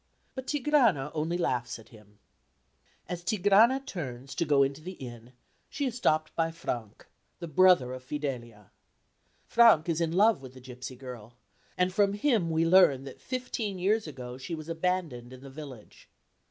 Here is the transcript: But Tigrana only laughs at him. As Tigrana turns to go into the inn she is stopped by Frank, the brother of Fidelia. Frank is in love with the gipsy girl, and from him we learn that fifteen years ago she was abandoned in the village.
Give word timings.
But 0.33 0.47
Tigrana 0.47 1.11
only 1.13 1.37
laughs 1.37 1.77
at 1.77 1.89
him. 1.89 2.17
As 3.07 3.23
Tigrana 3.23 3.85
turns 3.85 4.33
to 4.33 4.45
go 4.45 4.63
into 4.63 4.81
the 4.81 4.93
inn 4.93 5.33
she 5.69 5.85
is 5.85 5.95
stopped 5.95 6.35
by 6.35 6.49
Frank, 6.49 7.05
the 7.37 7.47
brother 7.47 7.93
of 7.93 8.03
Fidelia. 8.03 8.71
Frank 9.45 9.87
is 9.87 10.01
in 10.01 10.11
love 10.11 10.41
with 10.41 10.55
the 10.55 10.59
gipsy 10.59 10.95
girl, 10.95 11.37
and 11.77 11.93
from 11.93 12.13
him 12.13 12.49
we 12.49 12.65
learn 12.65 13.03
that 13.03 13.21
fifteen 13.21 13.77
years 13.77 14.07
ago 14.07 14.39
she 14.39 14.55
was 14.55 14.67
abandoned 14.69 15.33
in 15.33 15.41
the 15.41 15.51
village. 15.51 16.09